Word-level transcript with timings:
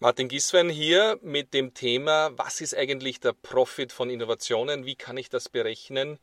Martin 0.00 0.28
Giswein 0.28 0.70
hier 0.70 1.18
mit 1.22 1.52
dem 1.54 1.74
Thema, 1.74 2.30
was 2.38 2.60
ist 2.60 2.72
eigentlich 2.76 3.18
der 3.18 3.32
Profit 3.32 3.90
von 3.90 4.10
Innovationen? 4.10 4.86
Wie 4.86 4.94
kann 4.94 5.16
ich 5.16 5.28
das 5.28 5.48
berechnen? 5.48 6.20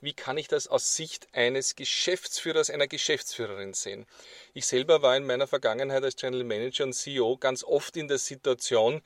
Wie 0.00 0.12
kann 0.12 0.38
ich 0.38 0.46
das 0.46 0.68
aus 0.68 0.94
Sicht 0.94 1.26
eines 1.32 1.74
Geschäftsführers, 1.74 2.70
einer 2.70 2.86
Geschäftsführerin 2.86 3.74
sehen? 3.74 4.06
Ich 4.54 4.66
selber 4.66 5.02
war 5.02 5.16
in 5.16 5.26
meiner 5.26 5.48
Vergangenheit 5.48 6.04
als 6.04 6.14
General 6.14 6.44
Manager 6.44 6.84
und 6.84 6.92
CEO 6.92 7.36
ganz 7.36 7.64
oft 7.64 7.96
in 7.96 8.06
der 8.06 8.18
Situation, 8.18 9.02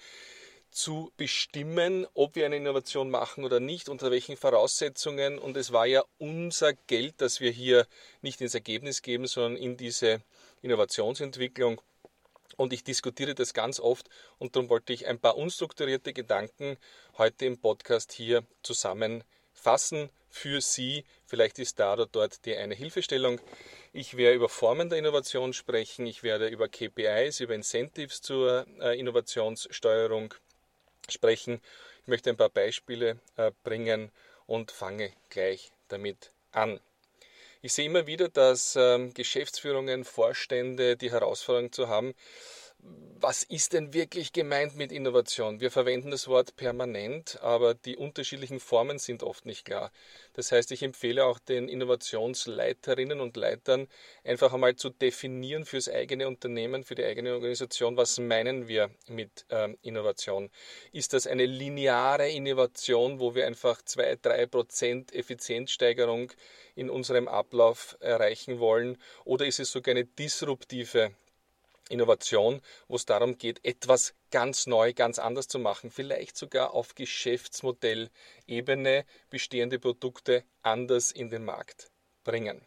zu 0.70 1.12
bestimmen, 1.16 2.06
ob 2.14 2.36
wir 2.36 2.46
eine 2.46 2.56
Innovation 2.56 3.10
machen 3.10 3.44
oder 3.44 3.58
nicht, 3.58 3.88
unter 3.88 4.10
welchen 4.10 4.36
Voraussetzungen. 4.36 5.38
Und 5.38 5.56
es 5.56 5.72
war 5.72 5.86
ja 5.86 6.04
unser 6.18 6.74
Geld, 6.74 7.14
das 7.22 7.40
wir 7.40 7.50
hier 7.50 7.86
nicht 8.20 8.40
ins 8.40 8.54
Ergebnis 8.54 9.02
geben, 9.02 9.26
sondern 9.26 9.56
in 9.56 9.76
diese 9.76 10.20
Innovationsentwicklung 10.62 11.80
und 12.56 12.72
ich 12.72 12.84
diskutiere 12.84 13.34
das 13.34 13.54
ganz 13.54 13.80
oft 13.80 14.08
und 14.38 14.56
darum 14.56 14.68
wollte 14.68 14.92
ich 14.92 15.06
ein 15.06 15.18
paar 15.18 15.36
unstrukturierte 15.36 16.12
Gedanken 16.12 16.76
heute 17.18 17.46
im 17.46 17.58
Podcast 17.58 18.12
hier 18.12 18.44
zusammenfassen 18.62 20.10
für 20.28 20.60
Sie. 20.60 21.04
Vielleicht 21.26 21.58
ist 21.58 21.78
da 21.78 21.94
oder 21.94 22.06
dort 22.06 22.44
die 22.46 22.56
eine 22.56 22.74
Hilfestellung. 22.74 23.40
Ich 23.92 24.16
werde 24.16 24.36
über 24.36 24.48
Formen 24.48 24.88
der 24.88 24.98
Innovation 24.98 25.52
sprechen, 25.52 26.06
ich 26.06 26.22
werde 26.22 26.48
über 26.48 26.68
KPIs, 26.68 27.40
über 27.40 27.54
Incentives 27.54 28.22
zur 28.22 28.66
äh, 28.80 28.98
Innovationssteuerung 28.98 30.34
sprechen. 31.08 31.60
Ich 32.02 32.08
möchte 32.08 32.30
ein 32.30 32.36
paar 32.36 32.48
Beispiele 32.48 33.18
äh, 33.36 33.50
bringen 33.64 34.10
und 34.46 34.70
fange 34.70 35.12
gleich 35.28 35.70
damit 35.88 36.30
an. 36.52 36.80
Ich 37.62 37.74
sehe 37.74 37.84
immer 37.84 38.06
wieder, 38.06 38.30
dass 38.30 38.74
ähm, 38.76 39.12
Geschäftsführungen, 39.12 40.04
Vorstände 40.04 40.96
die 40.96 41.10
Herausforderung 41.10 41.72
zu 41.72 41.88
haben, 41.88 42.14
was 43.22 43.42
ist 43.42 43.74
denn 43.74 43.92
wirklich 43.92 44.32
gemeint 44.32 44.76
mit 44.76 44.92
Innovation? 44.92 45.60
Wir 45.60 45.70
verwenden 45.70 46.10
das 46.10 46.26
Wort 46.26 46.56
permanent, 46.56 47.38
aber 47.42 47.74
die 47.74 47.96
unterschiedlichen 47.96 48.60
Formen 48.60 48.98
sind 48.98 49.22
oft 49.22 49.44
nicht 49.44 49.66
klar. 49.66 49.92
Das 50.32 50.52
heißt, 50.52 50.72
ich 50.72 50.82
empfehle 50.82 51.24
auch 51.26 51.38
den 51.38 51.68
Innovationsleiterinnen 51.68 53.20
und 53.20 53.36
Leitern 53.36 53.88
einfach 54.24 54.54
einmal 54.54 54.76
zu 54.76 54.88
definieren 54.88 55.66
fürs 55.66 55.88
eigene 55.90 56.28
Unternehmen, 56.28 56.82
für 56.82 56.94
die 56.94 57.04
eigene 57.04 57.34
Organisation, 57.34 57.98
was 57.98 58.18
meinen 58.18 58.68
wir 58.68 58.90
mit 59.06 59.44
ähm, 59.50 59.76
Innovation? 59.82 60.50
Ist 60.92 61.12
das 61.12 61.26
eine 61.26 61.44
lineare 61.44 62.30
Innovation, 62.30 63.20
wo 63.20 63.34
wir 63.34 63.46
einfach 63.46 63.82
zwei, 63.82 64.16
drei 64.20 64.46
Prozent 64.46 65.12
Effizienzsteigerung 65.14 66.32
in 66.74 66.88
unserem 66.88 67.28
Ablauf 67.28 67.98
erreichen 68.00 68.60
wollen? 68.60 68.96
Oder 69.24 69.44
ist 69.44 69.60
es 69.60 69.70
sogar 69.70 69.92
eine 69.92 70.06
disruptive 70.06 71.12
Innovation, 71.90 72.60
wo 72.88 72.96
es 72.96 73.04
darum 73.04 73.38
geht, 73.38 73.64
etwas 73.64 74.14
ganz 74.30 74.66
neu, 74.66 74.92
ganz 74.92 75.18
anders 75.18 75.48
zu 75.48 75.58
machen, 75.58 75.90
vielleicht 75.90 76.36
sogar 76.36 76.72
auf 76.72 76.94
Geschäftsmodellebene 76.94 79.04
bestehende 79.28 79.78
Produkte 79.78 80.44
anders 80.62 81.12
in 81.12 81.28
den 81.28 81.44
Markt 81.44 81.90
bringen. 82.24 82.62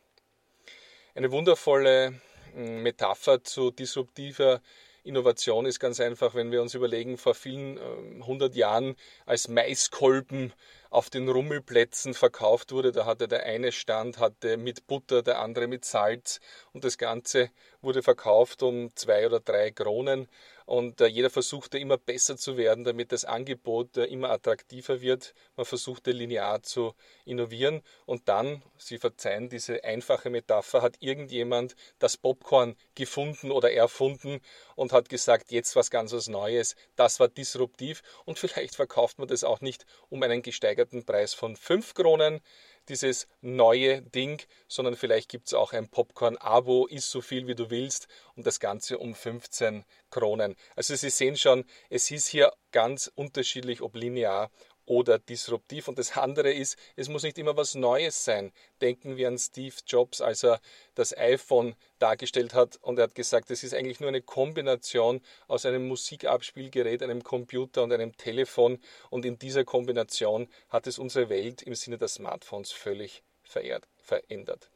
Eine 1.16 1.32
wundervolle 1.32 2.22
hm, 2.54 2.84
Metapher 2.84 3.44
zu 3.44 3.72
disruptiver 3.72 4.62
Innovation 5.04 5.66
ist 5.66 5.80
ganz 5.80 6.00
einfach, 6.00 6.34
wenn 6.34 6.52
wir 6.52 6.62
uns 6.62 6.76
überlegen, 6.76 7.18
vor 7.18 7.36
vielen 7.36 7.78
ähm, 7.78 8.26
hundert 8.26 8.56
Jahren 8.56 8.96
als 9.26 9.50
Maiskolben 9.50 10.54
auf 10.90 11.10
den 11.10 11.28
Rummelplätzen 11.28 12.14
verkauft 12.14 12.72
wurde. 12.72 12.94
Da 12.94 13.06
hatte 13.06 13.28
der 13.28 13.44
eine 13.44 13.74
Stand 13.74 14.20
hatte 14.20 14.56
mit 14.56 14.88
Butter, 14.88 15.22
der 15.22 15.40
andere 15.40 15.68
mit 15.68 15.84
Salz 15.84 16.40
und 16.72 16.86
das 16.86 16.98
Ganze 16.98 17.50
wurde 17.82 18.02
verkauft 18.02 18.64
um 18.64 18.96
zwei 18.96 19.26
oder 19.26 19.42
drei 19.42 19.72
Kronen 19.72 20.30
und 20.66 21.02
äh, 21.02 21.08
jeder 21.08 21.30
versuchte 21.30 21.78
immer 21.78 21.98
besser 21.98 22.38
zu 22.38 22.58
werden, 22.58 22.84
damit 22.84 23.12
das 23.12 23.26
Angebot 23.26 23.98
äh, 23.98 24.06
immer 24.06 24.30
attraktiver 24.30 25.02
wird. 25.02 25.34
Man 25.56 25.66
versuchte 25.66 26.12
linear 26.12 26.64
zu 26.64 26.94
innovieren 27.26 27.82
und 28.06 28.28
dann, 28.28 28.64
Sie 28.78 28.98
verzeihen 28.98 29.50
diese 29.50 29.84
einfache 29.84 30.30
Metapher, 30.30 30.82
hat 30.82 30.98
irgendjemand 31.00 31.76
das 32.00 32.18
Popcorn 32.18 32.76
gefunden 32.96 33.52
oder 33.52 33.72
erfunden 33.72 34.40
und 34.76 34.92
hat 34.92 35.10
gesagt, 35.10 35.52
jetzt 35.52 35.76
was 35.76 35.90
ganz 35.90 36.14
was 36.14 36.28
Neues. 36.28 36.76
Das 36.96 37.20
war 37.20 37.28
disruptiv 37.28 38.02
und 38.26 38.40
vielleicht 38.40 38.76
verkauft 38.76 39.20
man 39.20 39.28
das 39.28 39.44
auch 39.44 39.62
nicht 39.62 39.86
um 40.10 40.24
einen 40.24 40.42
gesteigerten 40.42 41.06
Preis 41.06 41.34
von 41.34 41.56
5 41.56 41.94
Kronen, 41.94 42.42
dieses 42.90 43.28
neue 43.42 44.02
Ding, 44.02 44.42
sondern 44.68 44.96
vielleicht 44.96 45.30
gibt 45.30 45.48
es 45.48 45.54
auch 45.54 45.74
ein 45.74 45.90
Popcorn-Abo, 45.90 46.88
ist 46.88 47.10
so 47.10 47.22
viel 47.22 47.48
wie 47.48 47.56
du 47.56 47.70
willst 47.70 48.08
und 48.36 48.46
das 48.46 48.60
Ganze 48.60 48.98
um 48.98 49.16
15 49.16 49.86
Kronen. 50.10 50.56
Also 50.76 50.96
Sie 50.96 51.10
sehen 51.10 51.38
schon, 51.38 51.66
es 51.90 52.12
ist 52.12 52.28
hier 52.28 52.52
ganz 52.72 53.12
unterschiedlich, 53.14 53.82
ob 53.82 53.96
linear 53.96 54.52
oder 54.86 55.20
disruptiv. 55.20 55.88
Und 55.88 56.00
das 56.00 56.18
andere 56.18 56.52
ist, 56.52 56.78
es 56.96 57.10
muss 57.10 57.24
nicht 57.24 57.38
immer 57.38 57.56
was 57.56 57.76
Neues 57.76 58.26
sein. 58.26 58.52
Denken 58.82 59.18
wir 59.18 59.28
an 59.28 59.38
Steve 59.38 59.76
Jobs, 59.88 60.22
als 60.22 60.44
er 60.44 60.60
das 60.96 61.16
iPhone 61.18 61.76
dargestellt 62.00 62.54
hat 62.54 62.78
und 62.82 63.00
er 63.00 63.04
hat 63.04 63.16
gesagt, 63.16 63.50
es 63.52 63.64
ist 63.64 63.74
eigentlich 63.74 64.00
nur 64.00 64.10
eine 64.10 64.22
Kombination 64.22 65.22
aus 65.48 65.66
einem 65.66 65.88
Musikabspielgerät, 65.88 67.02
einem 67.02 67.24
Computer 67.24 67.84
und 67.84 67.94
einem 67.94 68.16
Telefon. 68.18 68.80
Und 69.10 69.26
in 69.26 69.40
dieser 69.40 69.64
Kombination 69.64 70.48
hat 70.70 70.88
es 70.88 71.00
unsere 71.00 71.30
Welt 71.30 71.62
im 71.62 71.76
Sinne 71.76 71.98
der 71.98 72.08
Smartphones 72.08 72.72
völlig 72.72 73.24
verehrt, 73.44 73.88
verändert. 73.98 74.70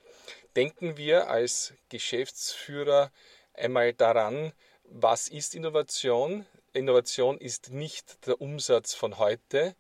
Denken 0.56 0.98
wir 0.98 1.30
als 1.30 1.74
Geschäftsführer 1.90 3.12
einmal 3.54 3.94
daran, 3.94 4.54
was 4.84 5.28
ist 5.28 5.54
Innovation? 5.54 6.46
Innovation 6.74 7.38
ist 7.38 7.72
nicht 7.72 8.26
der 8.26 8.40
Umsatz 8.42 8.94
von 8.94 9.18
heute, 9.18 9.76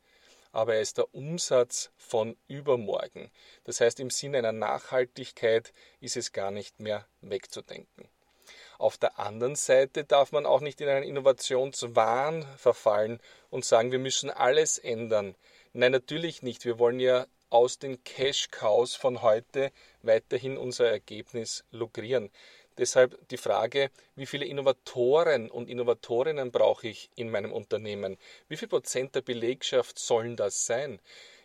aber 0.51 0.75
er 0.75 0.81
ist 0.81 0.97
der 0.97 1.13
Umsatz 1.13 1.91
von 1.97 2.37
übermorgen. 2.47 3.31
Das 3.63 3.81
heißt, 3.81 3.99
im 3.99 4.09
Sinne 4.09 4.39
einer 4.39 4.51
Nachhaltigkeit 4.51 5.73
ist 5.99 6.17
es 6.17 6.31
gar 6.31 6.51
nicht 6.51 6.79
mehr 6.79 7.07
wegzudenken. 7.21 8.09
Auf 8.77 8.97
der 8.97 9.19
anderen 9.19 9.55
Seite 9.55 10.03
darf 10.03 10.31
man 10.31 10.45
auch 10.45 10.61
nicht 10.61 10.79
in 10.81 10.87
einen 10.87 11.03
Innovationswahn 11.03 12.45
verfallen 12.57 13.19
und 13.49 13.65
sagen, 13.65 13.91
wir 13.91 13.99
müssen 13.99 14.29
alles 14.29 14.77
ändern. 14.77 15.35
Nein, 15.73 15.91
natürlich 15.91 16.43
nicht. 16.43 16.63
Wir 16.63 16.79
wollen 16.79 16.99
ja 16.99 17.25
aus 17.49 17.79
den 17.79 18.03
Cash-Cows 18.03 18.95
von 18.95 19.21
heute 19.21 19.71
weiterhin 20.01 20.57
unser 20.57 20.89
Ergebnis 20.89 21.65
lukrieren. 21.71 22.29
Deshalb 22.77 23.17
die 23.29 23.37
Frage, 23.37 23.89
wie 24.15 24.25
viele 24.25 24.45
Innovatoren 24.45 25.49
und 25.49 25.67
Innovatorinnen 25.67 26.51
brauche 26.51 26.87
ich 26.87 27.09
in 27.15 27.31
meinem 27.31 27.51
Unternehmen? 27.51 28.17
Wie 28.47 28.57
viel 28.57 28.67
Prozent 28.67 29.15
der 29.15 29.21
Belegschaft 29.21 29.97
sollen 29.97 30.35
das 30.35 30.65
sein? 30.65 30.99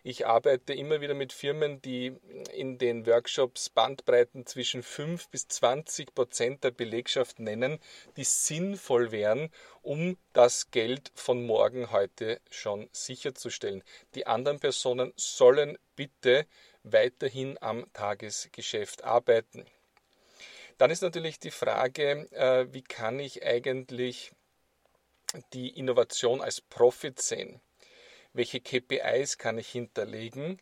Ich 0.05 0.27
arbeite 0.27 0.73
immer 0.73 0.99
wieder 0.99 1.13
mit 1.13 1.31
Firmen, 1.31 1.81
die 1.81 2.13
in 2.53 2.77
den 2.77 3.07
Workshops 3.07 3.69
Bandbreiten 3.69 4.45
zwischen 4.45 4.83
5 4.83 5.29
bis 5.29 5.47
20 5.47 6.13
Prozent 6.13 6.63
der 6.65 6.71
Belegschaft 6.71 7.39
nennen, 7.39 7.79
die 8.17 8.25
sinnvoll 8.25 9.11
wären, 9.13 9.49
um 9.81 10.17
das 10.33 10.71
Geld 10.71 11.11
von 11.15 11.45
morgen 11.45 11.91
heute 11.91 12.41
schon 12.49 12.89
sicherzustellen. 12.91 13.81
Die 14.13 14.27
anderen 14.27 14.59
Personen 14.59 15.13
sollen 15.15 15.77
bitte 15.95 16.45
weiterhin 16.83 17.57
am 17.61 17.85
Tagesgeschäft 17.93 19.05
arbeiten. 19.05 19.65
Dann 20.77 20.91
ist 20.91 21.01
natürlich 21.01 21.39
die 21.39 21.51
Frage, 21.51 22.27
äh, 22.31 22.67
wie 22.73 22.81
kann 22.81 23.19
ich 23.19 23.45
eigentlich 23.45 24.31
die 25.53 25.69
Innovation 25.69 26.41
als 26.41 26.61
Profit 26.61 27.21
sehen? 27.21 27.61
Welche 28.33 28.59
KPIs 28.59 29.37
kann 29.37 29.57
ich 29.57 29.69
hinterlegen? 29.69 30.61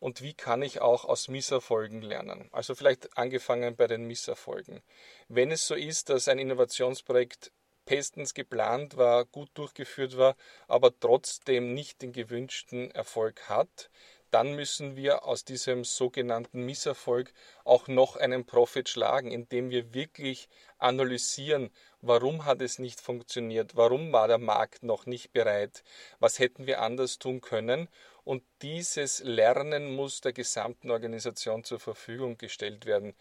Und 0.00 0.20
wie 0.20 0.34
kann 0.34 0.60
ich 0.62 0.80
auch 0.80 1.04
aus 1.04 1.28
Misserfolgen 1.28 2.02
lernen? 2.02 2.48
Also 2.52 2.74
vielleicht 2.74 3.16
angefangen 3.16 3.76
bei 3.76 3.86
den 3.86 4.04
Misserfolgen. 4.04 4.82
Wenn 5.28 5.50
es 5.50 5.66
so 5.66 5.74
ist, 5.74 6.10
dass 6.10 6.28
ein 6.28 6.38
Innovationsprojekt 6.38 7.52
bestens 7.86 8.34
geplant 8.34 8.96
war, 8.96 9.24
gut 9.24 9.50
durchgeführt 9.54 10.16
war, 10.16 10.36
aber 10.68 10.98
trotzdem 10.98 11.74
nicht 11.74 12.02
den 12.02 12.12
gewünschten 12.12 12.90
Erfolg 12.90 13.48
hat, 13.48 13.90
dann 14.34 14.56
müssen 14.56 14.96
wir 14.96 15.26
aus 15.26 15.44
diesem 15.44 15.84
sogenannten 15.84 16.66
Misserfolg 16.66 17.32
auch 17.62 17.86
noch 17.86 18.16
einen 18.16 18.44
Profit 18.44 18.88
schlagen, 18.88 19.30
indem 19.30 19.70
wir 19.70 19.94
wirklich 19.94 20.48
analysieren, 20.78 21.70
warum 22.00 22.44
hat 22.44 22.60
es 22.60 22.80
nicht 22.80 23.00
funktioniert, 23.00 23.76
warum 23.76 24.12
war 24.12 24.26
der 24.26 24.38
Markt 24.38 24.82
noch 24.82 25.06
nicht 25.06 25.32
bereit, 25.32 25.84
was 26.18 26.40
hätten 26.40 26.66
wir 26.66 26.82
anders 26.82 27.20
tun 27.20 27.42
können. 27.42 27.88
Und 28.24 28.42
dieses 28.60 29.20
Lernen 29.20 29.94
muss 29.94 30.20
der 30.20 30.32
gesamten 30.32 30.90
Organisation 30.90 31.62
zur 31.62 31.78
Verfügung 31.78 32.36
gestellt 32.36 32.86
werden. 32.86 33.14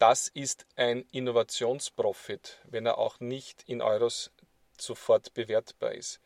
Das 0.00 0.26
ist 0.26 0.66
ein 0.74 1.06
Innovationsprofit, 1.12 2.58
wenn 2.64 2.86
er 2.86 2.98
auch 2.98 3.20
nicht 3.20 3.62
in 3.68 3.82
Euros 3.82 4.32
sofort 4.76 5.32
bewertbar 5.32 5.92
ist. 5.92 6.18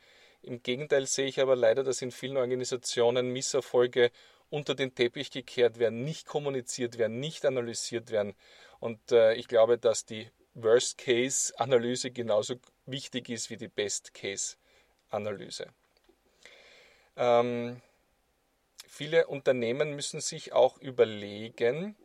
Im 0.44 0.62
Gegenteil 0.62 1.06
sehe 1.06 1.26
ich 1.26 1.40
aber 1.40 1.56
leider, 1.56 1.82
dass 1.84 2.02
in 2.02 2.10
vielen 2.10 2.36
Organisationen 2.36 3.30
Misserfolge 3.30 4.10
unter 4.50 4.74
den 4.74 4.94
Teppich 4.94 5.30
gekehrt 5.30 5.78
werden, 5.78 6.04
nicht 6.04 6.26
kommuniziert 6.26 6.98
werden, 6.98 7.18
nicht 7.18 7.44
analysiert 7.44 8.10
werden. 8.10 8.34
Und 8.78 9.12
äh, 9.12 9.34
ich 9.34 9.48
glaube, 9.48 9.78
dass 9.78 10.04
die 10.04 10.28
Worst-Case-Analyse 10.54 12.10
genauso 12.10 12.56
wichtig 12.86 13.28
ist 13.28 13.50
wie 13.50 13.56
die 13.56 13.68
Best-Case-Analyse. 13.68 15.66
Ähm, 17.16 17.80
viele 18.86 19.26
Unternehmen 19.26 19.96
müssen 19.96 20.20
sich 20.20 20.52
auch 20.52 20.78
überlegen, 20.78 21.96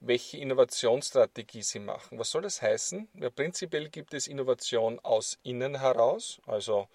welche 0.00 0.38
Innovationsstrategie 0.38 1.62
sie 1.62 1.80
machen. 1.80 2.18
Was 2.18 2.30
soll 2.30 2.42
das 2.42 2.62
heißen? 2.62 3.08
Ja, 3.14 3.30
prinzipiell 3.30 3.88
gibt 3.88 4.14
es 4.14 4.28
Innovation 4.28 5.00
aus 5.00 5.38
innen 5.42 5.80
heraus, 5.80 6.40
also 6.46 6.88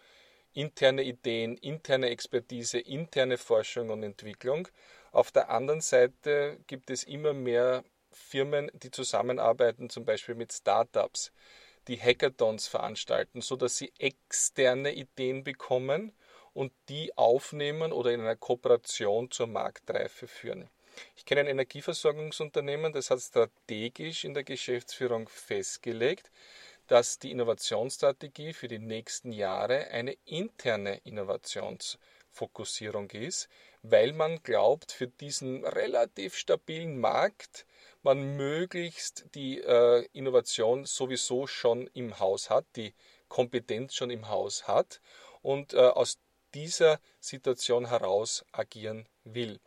interne 0.53 1.03
Ideen, 1.03 1.57
interne 1.57 2.09
Expertise, 2.09 2.79
interne 2.79 3.37
Forschung 3.37 3.89
und 3.89 4.03
Entwicklung. 4.03 4.67
Auf 5.11 5.31
der 5.31 5.49
anderen 5.49 5.81
Seite 5.81 6.59
gibt 6.67 6.89
es 6.89 7.03
immer 7.03 7.33
mehr 7.33 7.83
Firmen, 8.11 8.69
die 8.73 8.91
zusammenarbeiten, 8.91 9.89
zum 9.89 10.05
Beispiel 10.05 10.35
mit 10.35 10.53
Startups, 10.53 11.31
die 11.87 11.99
Hackathons 11.99 12.67
veranstalten, 12.67 13.41
sodass 13.41 13.77
sie 13.77 13.91
externe 13.97 14.93
Ideen 14.93 15.43
bekommen 15.43 16.13
und 16.53 16.71
die 16.89 17.17
aufnehmen 17.17 17.91
oder 17.91 18.11
in 18.11 18.21
einer 18.21 18.35
Kooperation 18.35 19.31
zur 19.31 19.47
Marktreife 19.47 20.27
führen. 20.27 20.69
Ich 21.15 21.25
kenne 21.25 21.41
ein 21.41 21.47
Energieversorgungsunternehmen, 21.47 22.91
das 22.91 23.09
hat 23.09 23.21
strategisch 23.21 24.25
in 24.25 24.33
der 24.33 24.43
Geschäftsführung 24.43 25.29
festgelegt, 25.29 26.31
dass 26.91 27.19
die 27.19 27.31
Innovationsstrategie 27.31 28.51
für 28.51 28.67
die 28.67 28.77
nächsten 28.77 29.31
Jahre 29.31 29.87
eine 29.91 30.17
interne 30.25 30.97
Innovationsfokussierung 31.05 33.09
ist, 33.11 33.47
weil 33.81 34.11
man 34.11 34.43
glaubt, 34.43 34.91
für 34.91 35.07
diesen 35.07 35.65
relativ 35.65 36.35
stabilen 36.35 36.99
Markt 36.99 37.65
man 38.03 38.35
möglichst 38.35 39.23
die 39.35 39.61
äh, 39.61 40.05
Innovation 40.11 40.83
sowieso 40.83 41.47
schon 41.47 41.87
im 41.93 42.19
Haus 42.19 42.49
hat, 42.49 42.65
die 42.75 42.93
Kompetenz 43.29 43.95
schon 43.95 44.09
im 44.09 44.27
Haus 44.27 44.67
hat 44.67 44.99
und 45.41 45.73
äh, 45.73 45.77
aus 45.77 46.19
dieser 46.53 46.99
Situation 47.21 47.87
heraus 47.87 48.43
agieren 48.51 49.07
will. 49.23 49.61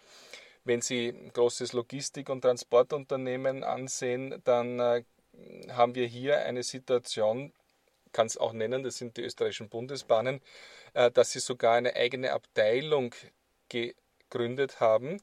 Wenn 0.64 0.82
Sie 0.82 1.08
ein 1.08 1.32
großes 1.32 1.72
Logistik- 1.72 2.28
und 2.28 2.42
Transportunternehmen 2.42 3.64
ansehen, 3.64 4.42
dann 4.44 4.78
äh, 4.78 5.04
haben 5.70 5.94
wir 5.94 6.06
hier 6.06 6.40
eine 6.40 6.62
Situation, 6.62 7.52
kann 8.12 8.26
es 8.26 8.36
auch 8.36 8.52
nennen, 8.52 8.82
das 8.82 8.96
sind 8.96 9.16
die 9.16 9.22
österreichischen 9.22 9.68
Bundesbahnen, 9.68 10.40
äh, 10.94 11.10
dass 11.10 11.32
sie 11.32 11.40
sogar 11.40 11.74
eine 11.74 11.96
eigene 11.96 12.32
Abteilung 12.32 13.14
gegründet 13.68 14.80
haben, 14.80 15.20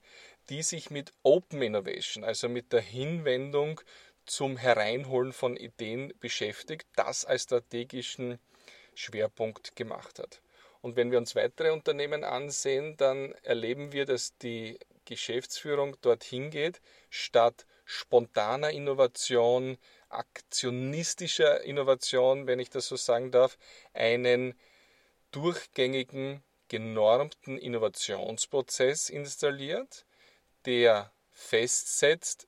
die 0.50 0.63
sich 0.63 0.90
mit 0.90 1.13
Open 1.24 1.62
Innovation, 1.62 2.24
also 2.24 2.50
mit 2.50 2.74
der 2.74 2.81
Hinwendung 2.81 3.81
zum 4.25 4.58
Hereinholen 4.58 5.34
von 5.34 5.58
Ideen 5.58 6.13
beschäftigt, 6.19 6.88
das 6.96 7.25
als 7.25 7.44
strategischen 7.44 8.40
Schwerpunkt 8.94 9.75
gemacht 9.75 10.19
hat. 10.19 10.42
Und 10.81 10.96
wenn 10.96 11.12
wir 11.12 11.19
uns 11.19 11.36
weitere 11.36 11.72
Unternehmen 11.72 12.24
ansehen, 12.24 12.98
dann 12.98 13.34
erleben 13.44 13.92
wir, 13.92 14.06
dass 14.06 14.38
die 14.38 14.80
Geschäftsführung 15.06 15.96
dorthin 16.02 16.50
geht, 16.50 16.81
statt 17.10 17.66
spontaner 17.86 18.72
Innovation, 18.72 19.78
aktionistischer 20.13 21.62
Innovation, 21.62 22.48
wenn 22.48 22.60
ich 22.60 22.69
das 22.69 22.88
so 22.88 22.96
sagen 22.96 23.31
darf, 23.31 23.58
einen 23.94 24.56
durchgängigen, 25.31 26.44
genormten 26.68 27.58
Innovationsprozess 27.58 29.10
installiert, 29.10 30.06
der 30.66 31.12
festsetzt, 31.31 32.48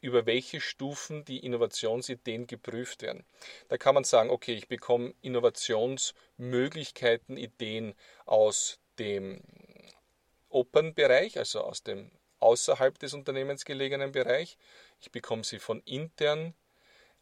über 0.00 0.24
welche 0.26 0.60
Stufen 0.60 1.24
die 1.24 1.44
Innovationsideen 1.44 2.46
geprüft 2.46 3.02
werden. 3.02 3.26
Da 3.68 3.76
kann 3.76 3.94
man 3.94 4.04
sagen, 4.04 4.30
okay, 4.30 4.54
ich 4.54 4.68
bekomme 4.68 5.14
Innovationsmöglichkeiten, 5.20 7.36
Ideen 7.36 7.96
aus 8.24 8.78
dem 9.00 9.42
Open-Bereich, 10.48 11.38
also 11.38 11.62
aus 11.62 11.82
dem 11.82 12.12
außerhalb 12.38 13.00
des 13.00 13.14
Unternehmens 13.14 13.64
gelegenen 13.64 14.12
Bereich. 14.12 14.58
Ich 15.00 15.10
bekomme 15.10 15.42
sie 15.42 15.58
von 15.58 15.80
intern 15.80 16.54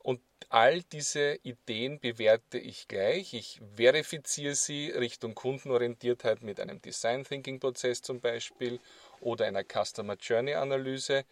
und 0.07 0.21
all 0.51 0.83
diese 0.85 1.35
Ideen 1.43 1.99
bewerte 1.99 2.59
ich 2.59 2.87
gleich. 2.87 3.35
Ich 3.35 3.61
verifiziere 3.75 4.55
sie 4.55 4.91
Richtung 4.91 5.35
Kundenorientiertheit 5.35 6.45
mit 6.45 6.61
einem 6.61 6.81
Design 6.81 7.25
Thinking 7.25 7.59
Prozess 7.59 8.03
zum 8.03 8.21
Beispiel 8.21 8.79
oder 9.21 9.47
einer 9.47 9.65
Customer 9.65 10.15
Journey 10.15 10.55
Analyse. 10.55 11.25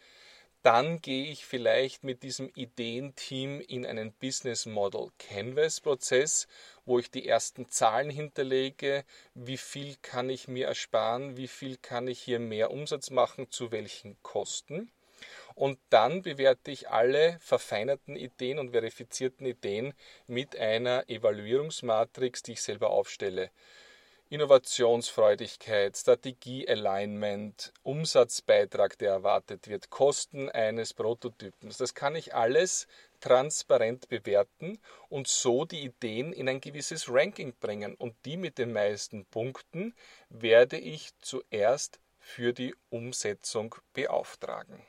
Dann 0.64 1.00
gehe 1.00 1.30
ich 1.30 1.46
vielleicht 1.46 2.02
mit 2.02 2.24
diesem 2.24 2.50
Ideenteam 2.56 3.60
in 3.60 3.86
einen 3.86 4.12
Business 4.12 4.66
Model 4.66 5.12
Canvas 5.20 5.80
Prozess, 5.80 6.48
wo 6.84 6.98
ich 6.98 7.12
die 7.12 7.28
ersten 7.28 7.68
Zahlen 7.68 8.10
hinterlege, 8.10 9.04
wie 9.34 9.58
viel 9.58 9.94
kann 10.02 10.28
ich 10.28 10.48
mir 10.48 10.66
ersparen, 10.66 11.36
wie 11.36 11.46
viel 11.46 11.76
kann 11.76 12.08
ich 12.08 12.20
hier 12.20 12.40
mehr 12.40 12.72
Umsatz 12.72 13.10
machen, 13.10 13.52
zu 13.52 13.70
welchen 13.70 14.20
Kosten. 14.24 14.90
Und 15.54 15.78
dann 15.90 16.22
bewerte 16.22 16.70
ich 16.70 16.88
alle 16.88 17.38
verfeinerten 17.40 18.16
Ideen 18.16 18.58
und 18.58 18.70
verifizierten 18.70 19.46
Ideen 19.46 19.94
mit 20.26 20.56
einer 20.56 21.08
Evaluierungsmatrix, 21.08 22.42
die 22.42 22.52
ich 22.52 22.62
selber 22.62 22.90
aufstelle. 22.90 23.50
Innovationsfreudigkeit, 24.30 25.96
Strategie-Alignment, 25.96 27.72
Umsatzbeitrag, 27.82 28.98
der 28.98 29.12
erwartet 29.12 29.68
wird, 29.68 29.90
Kosten 29.90 30.50
eines 30.50 30.92
Prototypens. 30.92 31.76
Das 31.76 31.94
kann 31.94 32.16
ich 32.16 32.34
alles 32.34 32.88
transparent 33.20 34.08
bewerten 34.08 34.80
und 35.08 35.28
so 35.28 35.64
die 35.64 35.84
Ideen 35.84 36.32
in 36.32 36.48
ein 36.48 36.60
gewisses 36.60 37.08
Ranking 37.08 37.54
bringen. 37.60 37.94
Und 37.94 38.16
die 38.24 38.36
mit 38.36 38.58
den 38.58 38.72
meisten 38.72 39.24
Punkten 39.26 39.94
werde 40.30 40.78
ich 40.78 41.10
zuerst 41.20 42.00
für 42.18 42.52
die 42.52 42.74
Umsetzung 42.90 43.76
beauftragen. 43.92 44.84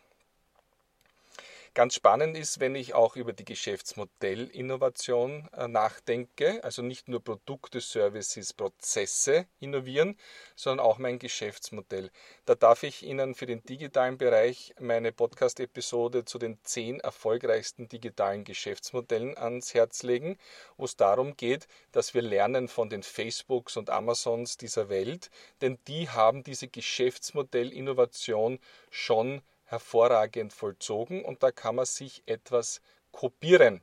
Ganz 1.76 1.96
spannend 1.96 2.38
ist, 2.38 2.62
wenn 2.62 2.74
ich 2.74 2.94
auch 2.94 3.18
über 3.18 3.34
die 3.34 3.44
Geschäftsmodellinnovation 3.44 5.50
äh, 5.52 5.68
nachdenke, 5.68 6.64
also 6.64 6.82
nicht 6.82 7.10
nur 7.10 7.22
Produkte, 7.22 7.82
Services, 7.82 8.54
Prozesse 8.54 9.46
innovieren, 9.60 10.18
sondern 10.56 10.86
auch 10.86 11.00
mein 11.00 11.20
Geschäftsmodell. 11.20 12.12
Da 12.46 12.56
darf 12.56 12.84
ich 12.84 13.04
Ihnen 13.04 13.36
für 13.36 13.46
den 13.46 13.62
digitalen 13.62 14.18
Bereich 14.18 14.74
meine 14.80 15.12
Podcast-Episode 15.12 16.24
zu 16.24 16.40
den 16.40 16.60
zehn 16.64 17.02
erfolgreichsten 17.02 17.90
digitalen 17.90 18.46
Geschäftsmodellen 18.46 19.38
ans 19.38 19.74
Herz 19.74 20.04
legen, 20.04 20.38
wo 20.78 20.86
es 20.86 20.96
darum 20.96 21.36
geht, 21.36 21.68
dass 21.92 22.14
wir 22.14 22.22
lernen 22.22 22.70
von 22.70 22.90
den 22.90 23.04
Facebooks 23.04 23.76
und 23.76 23.90
Amazons 23.90 24.56
dieser 24.56 24.88
Welt, 24.88 25.30
denn 25.60 25.78
die 25.90 26.08
haben 26.08 26.42
diese 26.42 26.70
Geschäftsmodellinnovation 26.70 28.60
schon 28.92 29.42
hervorragend 29.66 30.54
vollzogen 30.54 31.26
und 31.26 31.44
da 31.44 31.52
kann 31.52 31.76
man 31.76 31.86
sich 31.86 32.24
etwas 32.26 32.82
kopieren. 33.12 33.82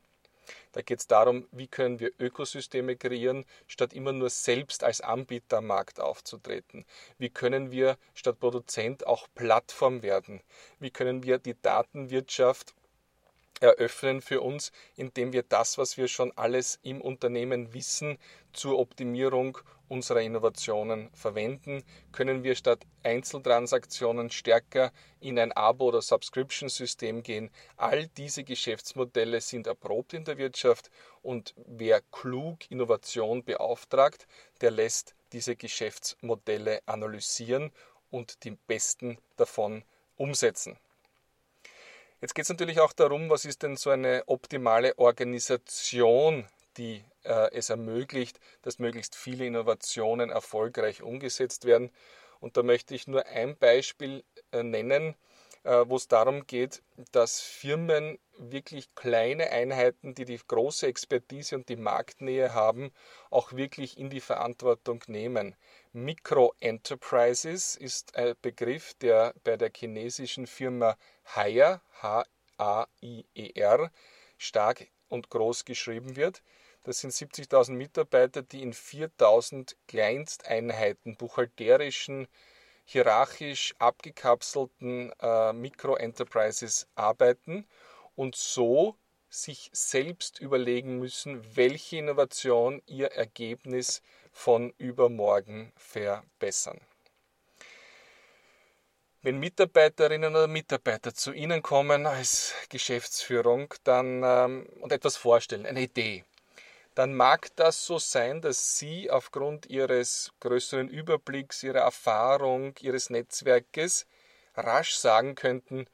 Da 0.72 0.82
geht 0.82 1.00
es 1.00 1.06
darum, 1.06 1.46
wie 1.52 1.68
können 1.68 2.00
wir 2.00 2.12
Ökosysteme 2.18 2.96
kreieren, 2.96 3.44
statt 3.66 3.92
immer 3.92 4.12
nur 4.12 4.30
selbst 4.30 4.82
als 4.84 5.00
Anbieter 5.00 5.58
am 5.58 5.66
Markt 5.66 6.00
aufzutreten. 6.00 6.84
Wie 7.18 7.30
können 7.30 7.70
wir 7.70 7.96
statt 8.14 8.40
Produzent 8.40 9.06
auch 9.06 9.28
Plattform 9.34 10.02
werden? 10.02 10.42
Wie 10.80 10.90
können 10.90 11.22
wir 11.22 11.38
die 11.38 11.60
Datenwirtschaft 11.60 12.74
eröffnen 13.62 14.20
für 14.20 14.40
uns, 14.40 14.72
indem 14.96 15.32
wir 15.32 15.44
das, 15.44 15.78
was 15.78 15.96
wir 15.96 16.08
schon 16.08 16.32
alles 16.36 16.78
im 16.82 17.00
Unternehmen 17.00 17.72
wissen, 17.72 18.18
zur 18.52 18.78
Optimierung 18.78 19.58
unserer 19.88 20.20
Innovationen 20.20 21.10
verwenden, 21.14 21.84
können 22.12 22.42
wir 22.42 22.54
statt 22.54 22.84
Einzeltransaktionen 23.02 24.30
stärker 24.30 24.92
in 25.20 25.38
ein 25.38 25.52
Abo- 25.52 25.86
oder 25.86 26.02
Subscription-System 26.02 27.22
gehen. 27.22 27.50
All 27.76 28.08
diese 28.08 28.42
Geschäftsmodelle 28.42 29.40
sind 29.40 29.66
erprobt 29.66 30.12
in 30.14 30.24
der 30.24 30.38
Wirtschaft 30.38 30.90
und 31.22 31.54
wer 31.66 32.00
klug 32.10 32.70
Innovation 32.70 33.44
beauftragt, 33.44 34.26
der 34.60 34.70
lässt 34.70 35.14
diese 35.32 35.56
Geschäftsmodelle 35.56 36.80
analysieren 36.86 37.70
und 38.10 38.44
die 38.44 38.52
besten 38.66 39.18
davon 39.36 39.84
umsetzen. 40.16 40.78
Jetzt 42.22 42.36
geht 42.36 42.44
es 42.44 42.50
natürlich 42.50 42.78
auch 42.78 42.92
darum, 42.92 43.30
was 43.30 43.44
ist 43.44 43.64
denn 43.64 43.76
so 43.76 43.90
eine 43.90 44.22
optimale 44.26 44.96
Organisation, 44.96 46.46
die 46.76 47.04
äh, 47.24 47.50
es 47.50 47.68
ermöglicht, 47.68 48.38
dass 48.62 48.78
möglichst 48.78 49.16
viele 49.16 49.44
Innovationen 49.44 50.30
erfolgreich 50.30 51.02
umgesetzt 51.02 51.64
werden. 51.64 51.90
Und 52.38 52.56
da 52.56 52.62
möchte 52.62 52.94
ich 52.94 53.08
nur 53.08 53.26
ein 53.26 53.56
Beispiel 53.56 54.22
äh, 54.52 54.62
nennen, 54.62 55.16
äh, 55.64 55.84
wo 55.88 55.96
es 55.96 56.06
darum 56.06 56.46
geht, 56.46 56.80
dass 57.10 57.40
Firmen 57.40 58.20
wirklich 58.38 58.94
kleine 58.94 59.50
Einheiten, 59.50 60.14
die 60.14 60.24
die 60.24 60.38
große 60.46 60.86
Expertise 60.86 61.56
und 61.56 61.68
die 61.68 61.76
Marktnähe 61.76 62.54
haben, 62.54 62.92
auch 63.30 63.52
wirklich 63.52 63.98
in 63.98 64.10
die 64.10 64.20
Verantwortung 64.20 65.02
nehmen. 65.08 65.56
Micro-Enterprises 65.94 67.76
ist 67.76 68.16
ein 68.16 68.34
Begriff, 68.40 68.94
der 68.94 69.34
bei 69.44 69.58
der 69.58 69.70
chinesischen 69.76 70.46
Firma 70.46 70.96
Haier, 71.36 71.82
H-A-I-E-R, 72.00 73.90
stark 74.38 74.86
und 75.08 75.28
groß 75.28 75.66
geschrieben 75.66 76.16
wird. 76.16 76.42
Das 76.84 77.00
sind 77.00 77.12
70.000 77.12 77.72
Mitarbeiter, 77.72 78.40
die 78.40 78.62
in 78.62 78.72
4.000 78.72 79.76
Kleinsteinheiten, 79.86 81.16
buchhalterischen, 81.16 82.26
hierarchisch 82.86 83.74
abgekapselten 83.78 85.12
äh, 85.20 85.52
Mikro-Enterprises 85.52 86.88
arbeiten 86.94 87.66
und 88.16 88.34
so 88.34 88.96
sich 89.32 89.70
selbst 89.72 90.40
überlegen 90.40 90.98
müssen, 90.98 91.42
welche 91.56 91.96
Innovation 91.96 92.82
ihr 92.86 93.12
Ergebnis 93.12 94.02
von 94.30 94.74
übermorgen 94.76 95.72
verbessern. 95.76 96.80
Wenn 99.22 99.38
Mitarbeiterinnen 99.38 100.34
oder 100.34 100.48
Mitarbeiter 100.48 101.14
zu 101.14 101.32
Ihnen 101.32 101.62
kommen 101.62 102.06
als 102.06 102.54
Geschäftsführung 102.68 103.72
dann, 103.84 104.22
ähm, 104.24 104.66
und 104.80 104.92
etwas 104.92 105.16
vorstellen, 105.16 105.64
eine 105.64 105.82
Idee, 105.82 106.24
dann 106.94 107.14
mag 107.14 107.54
das 107.56 107.86
so 107.86 107.98
sein, 107.98 108.42
dass 108.42 108.78
Sie 108.78 109.10
aufgrund 109.10 109.66
Ihres 109.66 110.32
größeren 110.40 110.88
Überblicks, 110.88 111.62
Ihrer 111.62 111.80
Erfahrung, 111.80 112.74
Ihres 112.80 113.08
Netzwerkes 113.08 114.06
rasch 114.56 114.94
sagen 114.96 115.36
könnten, 115.36 115.86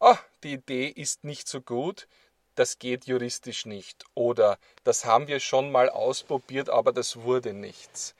oh, 0.00 0.16
die 0.42 0.54
Idee 0.54 0.86
ist 0.88 1.24
nicht 1.24 1.48
so 1.48 1.60
gut, 1.60 2.08
das 2.56 2.78
geht 2.78 3.06
juristisch 3.06 3.66
nicht. 3.66 4.04
Oder 4.14 4.58
das 4.84 5.04
haben 5.04 5.28
wir 5.28 5.40
schon 5.40 5.70
mal 5.70 5.88
ausprobiert, 5.88 6.68
aber 6.68 6.92
das 6.92 7.16
wurde 7.16 7.52
nichts. 7.52 8.14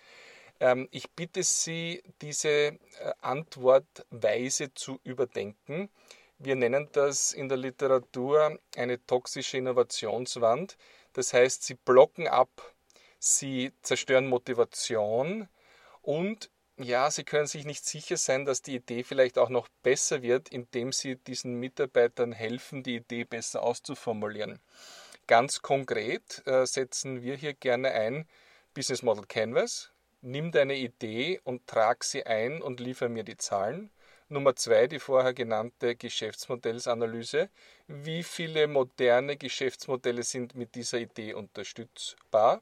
Ähm, 0.61 0.89
ich 0.91 1.11
bitte 1.11 1.43
Sie, 1.43 2.03
diese 2.23 2.49
äh, 2.49 2.79
Antwortweise 3.21 4.73
zu 4.75 5.01
überdenken. 5.05 5.91
Wir 6.39 6.55
nennen 6.55 6.89
das 6.93 7.33
in 7.33 7.49
der 7.49 7.59
Literatur 7.59 8.59
eine 8.77 9.05
toxische 9.07 9.59
Innovationswand. 9.59 10.77
Das 11.15 11.33
heißt, 11.33 11.63
sie 11.63 11.75
blocken 11.75 12.29
ab, 12.29 12.51
sie 13.19 13.73
zerstören 13.83 14.29
Motivation 14.29 15.49
und 16.03 16.51
ja, 16.79 17.11
sie 17.11 17.25
können 17.25 17.47
sich 17.47 17.65
nicht 17.65 17.85
sicher 17.85 18.17
sein, 18.17 18.45
dass 18.45 18.63
die 18.63 18.77
Idee 18.77 19.03
vielleicht 19.03 19.39
auch 19.39 19.49
noch 19.49 19.69
besser 19.83 20.23
wird, 20.23 20.51
indem 20.51 20.93
sie 20.93 21.17
diesen 21.17 21.55
Mitarbeitern 21.55 22.33
helfen, 22.33 22.83
die 22.83 22.97
Idee 22.97 23.25
besser 23.25 23.63
auszuformulieren. 23.63 24.61
Ganz 25.27 25.63
konkret 25.63 26.47
äh, 26.47 26.67
setzen 26.67 27.23
wir 27.23 27.37
hier 27.37 27.55
gerne 27.55 27.91
ein 27.93 28.29
Business 28.75 29.03
Model 29.03 29.25
Canvas. 29.27 29.91
Nimm 30.21 30.53
deine 30.53 30.77
Idee 30.77 31.41
und 31.45 31.67
trag 31.67 32.05
sie 32.05 32.27
ein 32.27 32.61
und 32.61 32.81
liefer 32.81 33.09
mir 33.09 33.25
die 33.25 33.37
Zahlen. 33.37 33.91
Nummer 34.29 34.57
zwei, 34.57 34.87
die 34.87 34.99
vorher 34.99 35.35
genannte 35.35 35.95
Geschäftsmodellsanalyse. 35.95 37.49
Wie 37.87 38.23
viele 38.23 38.67
moderne 38.67 39.37
Geschäftsmodelle 39.37 40.25
sind 40.25 40.57
mit 40.57 40.75
dieser 40.75 40.99
Idee 40.99 41.35
unterstützbar? 41.35 42.61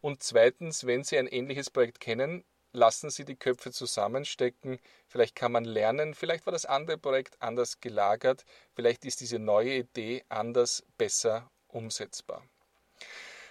Und 0.00 0.22
zweitens, 0.22 0.84
wenn 0.84 1.04
Sie 1.04 1.16
ein 1.16 1.28
ähnliches 1.28 1.70
Projekt 1.70 2.00
kennen, 2.00 2.44
lassen 2.76 3.10
Sie 3.10 3.24
die 3.24 3.36
Köpfe 3.36 3.72
zusammenstecken. 3.72 4.78
Vielleicht 5.08 5.34
kann 5.34 5.52
man 5.52 5.64
lernen, 5.64 6.14
vielleicht 6.14 6.46
war 6.46 6.52
das 6.52 6.66
andere 6.66 6.98
Projekt 6.98 7.40
anders 7.40 7.80
gelagert, 7.80 8.44
vielleicht 8.74 9.04
ist 9.04 9.20
diese 9.20 9.38
neue 9.38 9.74
Idee 9.74 10.24
anders, 10.28 10.84
besser 10.98 11.50
umsetzbar. 11.68 12.42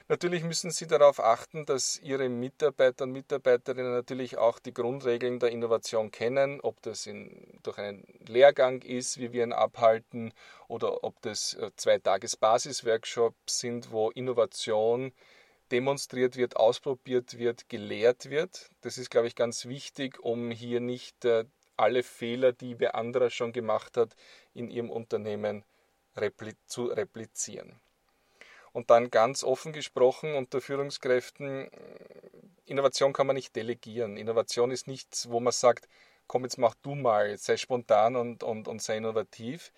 Natürlich 0.08 0.44
müssen 0.44 0.70
Sie 0.70 0.86
darauf 0.86 1.20
achten, 1.20 1.66
dass 1.66 1.98
Ihre 1.98 2.30
Mitarbeiter 2.30 3.06
und 3.06 3.12
Mitarbeiterinnen 3.12 3.92
natürlich 3.92 4.38
auch 4.38 4.60
die 4.60 4.74
Grundregeln 4.74 5.40
der 5.40 5.50
Innovation 5.50 6.12
kennen, 6.12 6.62
ob 6.62 6.80
das 6.84 7.08
in, 7.08 7.60
durch 7.64 7.80
einen 7.80 8.04
Lehrgang 8.28 8.84
ist, 8.84 9.18
wie 9.18 9.34
wir 9.34 9.44
ihn 9.44 9.52
abhalten, 9.52 10.32
oder 10.68 11.04
ob 11.04 11.20
das 11.24 11.56
äh, 11.56 11.72
zwei 11.76 11.98
Tages 11.98 12.38
Basisworkshops 12.38 13.60
sind, 13.60 13.92
wo 13.92 14.12
Innovation 14.12 15.12
demonstriert 15.76 16.38
wird, 16.38 16.56
ausprobiert 16.56 17.38
wird, 17.38 17.68
gelehrt 17.68 18.30
wird. 18.30 18.70
Das 18.80 18.98
ist, 18.98 19.10
glaube 19.10 19.28
ich, 19.28 19.36
ganz 19.36 19.66
wichtig, 19.66 20.20
um 20.22 20.50
hier 20.52 20.80
nicht 20.80 21.26
äh, 21.26 21.44
alle 21.76 22.02
Fehler, 22.02 22.54
die 22.54 22.80
wer 22.80 22.96
anderer 22.96 23.30
schon 23.30 23.52
gemacht 23.52 23.98
hat, 23.98 24.16
in 24.54 24.70
Ihrem 24.72 24.90
Unternehmen 24.90 25.66
zu 26.66 26.86
replizieren. 26.86 27.78
Und 28.72 28.90
dann 28.90 29.12
ganz 29.12 29.44
offen 29.44 29.74
gesprochen 29.74 30.36
unter 30.36 30.62
Führungskräften, 30.62 31.70
Innovation 32.64 33.12
kann 33.12 33.28
man 33.28 33.36
nicht 33.36 33.54
delegieren. 33.54 34.16
Innovation 34.16 34.72
ist 34.72 34.88
nichts, 34.88 35.30
wo 35.30 35.42
man 35.42 35.52
sagt, 35.52 35.90
komm, 36.28 36.44
jetzt 36.44 36.58
mach 36.58 36.76
du 36.76 36.96
mal, 36.96 37.38
sei 37.38 37.58
spontan 37.58 38.16
und, 38.16 38.44
und, 38.44 38.70
und 38.70 38.82
sei 38.82 38.96
innovativ. 38.96 39.74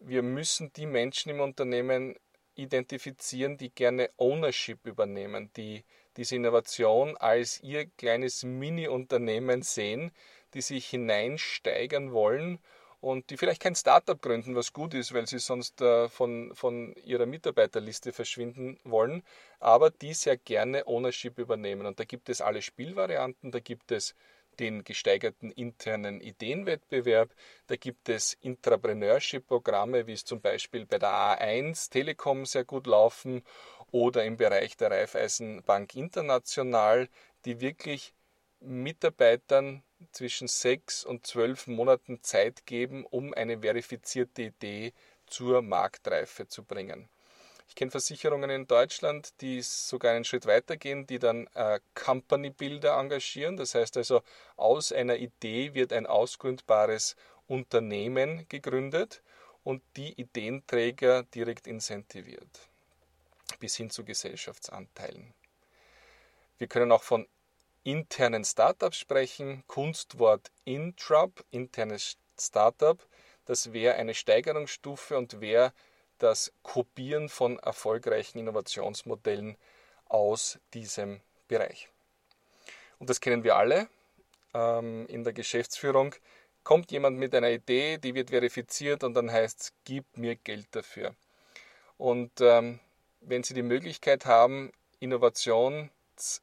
Wir 0.00 0.22
müssen 0.22 0.72
die 0.72 0.86
Menschen 0.86 1.30
im 1.30 1.40
Unternehmen 1.40 2.16
identifizieren, 2.54 3.56
die 3.56 3.70
gerne 3.70 4.10
Ownership 4.16 4.86
übernehmen, 4.86 5.50
die 5.56 5.84
diese 6.16 6.36
Innovation 6.36 7.16
als 7.16 7.60
ihr 7.62 7.86
kleines 7.86 8.42
Mini-Unternehmen 8.44 9.62
sehen, 9.62 10.12
die 10.54 10.60
sich 10.60 10.88
hineinsteigern 10.88 12.12
wollen 12.12 12.58
und 13.00 13.30
die 13.30 13.36
vielleicht 13.36 13.62
kein 13.62 13.74
Startup 13.74 14.20
gründen, 14.20 14.54
was 14.54 14.72
gut 14.72 14.94
ist, 14.94 15.12
weil 15.12 15.26
sie 15.26 15.40
sonst 15.40 15.80
äh, 15.80 16.08
von, 16.08 16.54
von 16.54 16.94
ihrer 17.04 17.26
Mitarbeiterliste 17.26 18.12
verschwinden 18.12 18.78
wollen, 18.84 19.24
aber 19.58 19.90
die 19.90 20.14
sehr 20.14 20.36
gerne 20.36 20.86
Ownership 20.86 21.38
übernehmen. 21.38 21.86
Und 21.86 21.98
da 21.98 22.04
gibt 22.04 22.28
es 22.28 22.40
alle 22.40 22.62
Spielvarianten, 22.62 23.50
da 23.50 23.58
gibt 23.58 23.90
es 23.90 24.14
den 24.58 24.84
gesteigerten 24.84 25.50
internen 25.50 26.20
Ideenwettbewerb, 26.20 27.34
da 27.66 27.76
gibt 27.76 28.08
es 28.08 28.34
Intrapreneurship-Programme, 28.34 30.06
wie 30.06 30.12
es 30.12 30.24
zum 30.24 30.40
Beispiel 30.40 30.86
bei 30.86 30.98
der 30.98 31.10
A1 31.10 31.90
Telekom 31.90 32.46
sehr 32.46 32.64
gut 32.64 32.86
laufen 32.86 33.42
oder 33.90 34.24
im 34.24 34.36
Bereich 34.36 34.76
der 34.76 34.90
Raiffeisenbank 34.90 35.94
International, 35.94 37.08
die 37.44 37.60
wirklich 37.60 38.14
Mitarbeitern 38.60 39.82
zwischen 40.12 40.48
sechs 40.48 41.04
und 41.04 41.26
zwölf 41.26 41.66
Monaten 41.66 42.22
Zeit 42.22 42.66
geben, 42.66 43.04
um 43.04 43.34
eine 43.34 43.60
verifizierte 43.60 44.42
Idee 44.42 44.92
zur 45.26 45.62
Marktreife 45.62 46.46
zu 46.46 46.64
bringen. 46.64 47.08
Ich 47.72 47.76
kenne 47.76 47.90
Versicherungen 47.90 48.50
in 48.50 48.66
Deutschland, 48.66 49.40
die 49.40 49.62
sogar 49.62 50.12
einen 50.12 50.26
Schritt 50.26 50.44
weiter 50.44 50.76
gehen, 50.76 51.06
die 51.06 51.18
dann 51.18 51.46
äh, 51.54 51.80
Company 51.94 52.50
Builder 52.50 52.98
engagieren. 52.98 53.56
Das 53.56 53.74
heißt 53.74 53.96
also, 53.96 54.20
aus 54.56 54.92
einer 54.92 55.16
Idee 55.16 55.72
wird 55.72 55.94
ein 55.94 56.06
ausgründbares 56.06 57.16
Unternehmen 57.46 58.46
gegründet 58.50 59.22
und 59.64 59.82
die 59.96 60.12
Ideenträger 60.20 61.22
direkt 61.22 61.66
incentiviert, 61.66 62.68
bis 63.58 63.76
hin 63.76 63.88
zu 63.88 64.04
Gesellschaftsanteilen. 64.04 65.32
Wir 66.58 66.66
können 66.66 66.92
auch 66.92 67.02
von 67.02 67.26
internen 67.84 68.44
Startups 68.44 68.98
sprechen. 68.98 69.64
Kunstwort 69.66 70.52
Intrap, 70.66 71.42
internes 71.50 72.18
Startup. 72.38 73.02
Das 73.46 73.72
wäre 73.72 73.94
eine 73.94 74.12
Steigerungsstufe 74.12 75.16
und 75.16 75.40
wäre 75.40 75.72
das 76.22 76.52
Kopieren 76.62 77.28
von 77.28 77.58
erfolgreichen 77.58 78.38
Innovationsmodellen 78.38 79.56
aus 80.08 80.58
diesem 80.74 81.20
Bereich. 81.48 81.88
Und 82.98 83.10
das 83.10 83.20
kennen 83.20 83.42
wir 83.44 83.56
alle 83.56 83.88
ähm, 84.54 85.06
in 85.06 85.24
der 85.24 85.32
Geschäftsführung. 85.32 86.14
Kommt 86.62 86.92
jemand 86.92 87.18
mit 87.18 87.34
einer 87.34 87.50
Idee, 87.50 87.98
die 87.98 88.14
wird 88.14 88.30
verifiziert 88.30 89.02
und 89.02 89.14
dann 89.14 89.32
heißt 89.32 89.60
es, 89.60 89.72
gib 89.84 90.04
mir 90.16 90.36
Geld 90.36 90.68
dafür. 90.70 91.14
Und 91.98 92.40
ähm, 92.40 92.78
wenn 93.20 93.42
Sie 93.42 93.54
die 93.54 93.62
Möglichkeit 93.62 94.26
haben, 94.26 94.70
Innovation 95.00 95.90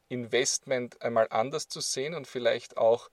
Investment 0.10 1.02
einmal 1.02 1.28
anders 1.30 1.70
zu 1.70 1.80
sehen 1.80 2.14
und 2.14 2.28
vielleicht 2.28 2.76
auch 2.78 3.10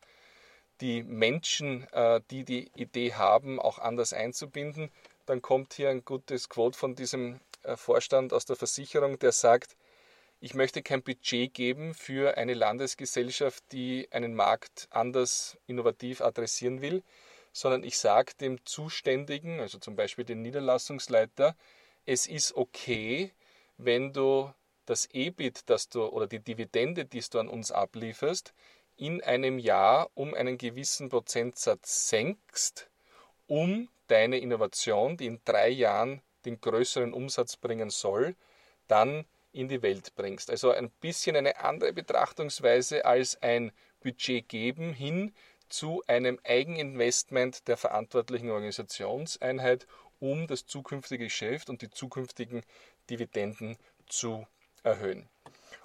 die 0.80 1.02
Menschen, 1.04 1.86
äh, 1.92 2.20
die 2.30 2.44
die 2.44 2.70
Idee 2.74 3.14
haben, 3.14 3.60
auch 3.60 3.78
anders 3.78 4.12
einzubinden, 4.12 4.90
dann 5.26 5.42
kommt 5.42 5.74
hier 5.74 5.90
ein 5.90 6.04
gutes 6.04 6.48
Quote 6.48 6.78
von 6.78 6.94
diesem 6.94 7.40
äh, 7.62 7.76
Vorstand 7.76 8.32
aus 8.32 8.44
der 8.44 8.56
Versicherung, 8.56 9.18
der 9.18 9.32
sagt, 9.32 9.76
ich 10.40 10.54
möchte 10.54 10.82
kein 10.82 11.02
Budget 11.02 11.52
geben 11.54 11.94
für 11.94 12.36
eine 12.36 12.54
Landesgesellschaft, 12.54 13.64
die 13.72 14.08
einen 14.10 14.34
Markt 14.34 14.86
anders 14.90 15.58
innovativ 15.66 16.20
adressieren 16.20 16.82
will, 16.82 17.02
sondern 17.52 17.82
ich 17.84 17.98
sage 17.98 18.34
dem 18.40 18.64
Zuständigen, 18.66 19.60
also 19.60 19.78
zum 19.78 19.96
Beispiel 19.96 20.24
dem 20.24 20.42
Niederlassungsleiter, 20.42 21.56
es 22.04 22.26
ist 22.26 22.54
okay, 22.54 23.32
wenn 23.78 24.12
du 24.12 24.52
das 24.84 25.06
EBIT, 25.06 25.62
das 25.66 25.88
du 25.88 26.04
oder 26.04 26.26
die 26.26 26.38
Dividende, 26.38 27.04
die 27.04 27.20
du 27.20 27.38
an 27.40 27.48
uns 27.48 27.72
ablieferst, 27.72 28.54
in 28.96 29.22
einem 29.22 29.58
Jahr 29.58 30.10
um 30.14 30.34
einen 30.34 30.58
gewissen 30.58 31.08
Prozentsatz 31.08 32.08
senkst, 32.08 32.88
um 33.46 33.88
deine 34.06 34.38
Innovation, 34.38 35.16
die 35.16 35.26
in 35.26 35.40
drei 35.44 35.68
Jahren 35.68 36.22
den 36.44 36.60
größeren 36.60 37.12
Umsatz 37.12 37.56
bringen 37.56 37.90
soll, 37.90 38.36
dann 38.88 39.26
in 39.52 39.68
die 39.68 39.82
Welt 39.82 40.14
bringst. 40.14 40.50
Also 40.50 40.70
ein 40.70 40.90
bisschen 41.00 41.36
eine 41.36 41.58
andere 41.60 41.92
Betrachtungsweise 41.92 43.04
als 43.04 43.40
ein 43.42 43.72
Budget 44.00 44.48
geben 44.48 44.92
hin 44.92 45.34
zu 45.68 46.02
einem 46.06 46.38
Eigeninvestment 46.44 47.66
der 47.66 47.76
verantwortlichen 47.76 48.50
Organisationseinheit, 48.50 49.86
um 50.20 50.46
das 50.46 50.66
zukünftige 50.66 51.24
Geschäft 51.24 51.68
und 51.68 51.82
die 51.82 51.90
zukünftigen 51.90 52.62
Dividenden 53.10 53.76
zu 54.06 54.46
erhöhen. 54.82 55.28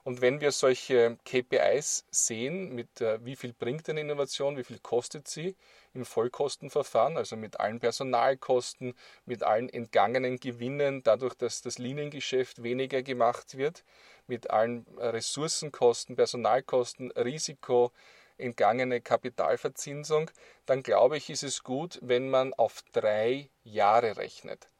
Und 0.03 0.21
wenn 0.21 0.41
wir 0.41 0.51
solche 0.51 1.17
KPIs 1.25 2.05
sehen, 2.09 2.73
mit 2.73 3.01
äh, 3.01 3.23
wie 3.23 3.35
viel 3.35 3.53
bringt 3.53 3.87
eine 3.89 4.01
Innovation, 4.01 4.57
wie 4.57 4.63
viel 4.63 4.79
kostet 4.79 5.27
sie 5.27 5.55
im 5.93 6.05
Vollkostenverfahren, 6.05 7.17
also 7.17 7.35
mit 7.35 7.59
allen 7.59 7.79
Personalkosten, 7.79 8.93
mit 9.25 9.43
allen 9.43 9.69
entgangenen 9.69 10.39
Gewinnen, 10.39 11.03
dadurch, 11.03 11.35
dass 11.35 11.61
das 11.61 11.77
Liniengeschäft 11.77 12.63
weniger 12.63 13.03
gemacht 13.03 13.57
wird, 13.57 13.83
mit 14.27 14.49
allen 14.49 14.85
Ressourcenkosten, 14.97 16.15
Personalkosten, 16.15 17.11
Risiko, 17.11 17.91
entgangene 18.37 19.01
Kapitalverzinsung, 19.01 20.31
dann 20.65 20.83
glaube 20.83 21.17
ich, 21.17 21.29
ist 21.29 21.43
es 21.43 21.63
gut, 21.63 21.99
wenn 22.01 22.29
man 22.29 22.53
auf 22.53 22.81
drei 22.91 23.49
Jahre 23.63 24.17
rechnet. 24.17 24.70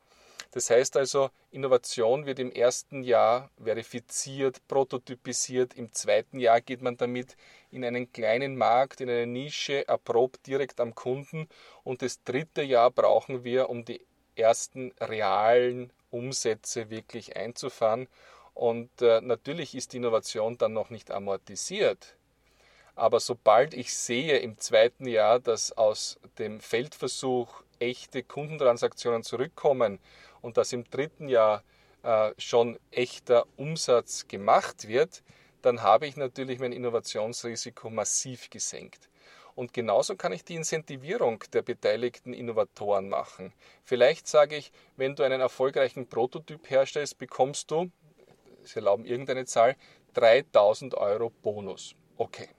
Das 0.51 0.69
heißt 0.69 0.97
also, 0.97 1.29
Innovation 1.51 2.25
wird 2.25 2.39
im 2.39 2.51
ersten 2.51 3.03
Jahr 3.03 3.49
verifiziert, 3.63 4.61
prototypisiert, 4.67 5.73
im 5.75 5.93
zweiten 5.93 6.39
Jahr 6.39 6.59
geht 6.59 6.81
man 6.81 6.97
damit 6.97 7.37
in 7.71 7.85
einen 7.85 8.11
kleinen 8.11 8.57
Markt, 8.57 8.99
in 8.99 9.09
eine 9.09 9.27
Nische, 9.27 9.87
erprobt 9.87 10.45
direkt 10.47 10.81
am 10.81 10.93
Kunden 10.93 11.47
und 11.85 12.01
das 12.01 12.21
dritte 12.23 12.63
Jahr 12.63 12.91
brauchen 12.91 13.45
wir, 13.45 13.69
um 13.69 13.85
die 13.85 14.05
ersten 14.35 14.91
realen 14.99 15.91
Umsätze 16.09 16.89
wirklich 16.89 17.37
einzufahren. 17.37 18.07
Und 18.53 19.01
äh, 19.01 19.21
natürlich 19.21 19.75
ist 19.75 19.93
die 19.93 19.97
Innovation 19.97 20.57
dann 20.57 20.73
noch 20.73 20.89
nicht 20.89 21.11
amortisiert. 21.11 22.15
Aber 22.95 23.21
sobald 23.21 23.73
ich 23.73 23.95
sehe 23.95 24.39
im 24.39 24.59
zweiten 24.59 25.07
Jahr, 25.07 25.39
dass 25.39 25.71
aus 25.71 26.19
dem 26.37 26.59
Feldversuch 26.59 27.63
echte 27.79 28.21
Kundentransaktionen 28.21 29.23
zurückkommen 29.23 29.99
und 30.41 30.57
dass 30.57 30.73
im 30.73 30.83
dritten 30.89 31.27
Jahr 31.27 31.63
äh, 32.03 32.31
schon 32.37 32.79
echter 32.91 33.45
Umsatz 33.57 34.27
gemacht 34.27 34.87
wird, 34.87 35.23
dann 35.61 35.83
habe 35.83 36.07
ich 36.07 36.17
natürlich 36.17 36.59
mein 36.59 36.71
Innovationsrisiko 36.71 37.89
massiv 37.89 38.49
gesenkt. 38.49 39.09
Und 39.53 39.73
genauso 39.73 40.15
kann 40.15 40.31
ich 40.31 40.43
die 40.43 40.55
Incentivierung 40.55 41.43
der 41.53 41.61
beteiligten 41.61 42.33
Innovatoren 42.33 43.09
machen. 43.09 43.53
Vielleicht 43.83 44.27
sage 44.27 44.55
ich, 44.55 44.71
wenn 44.95 45.15
du 45.15 45.23
einen 45.23 45.41
erfolgreichen 45.41 46.07
Prototyp 46.07 46.69
herstellst, 46.69 47.17
bekommst 47.17 47.69
du, 47.69 47.91
Sie 48.63 48.75
erlauben 48.75 49.05
irgendeine 49.05 49.45
Zahl, 49.45 49.75
3000 50.13 50.95
Euro 50.95 51.29
Bonus. 51.29 51.95
Okay. 52.17 52.49